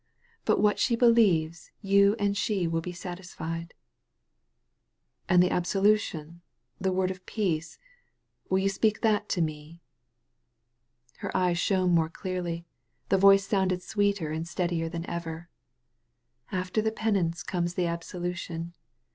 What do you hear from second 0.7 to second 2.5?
she believes you and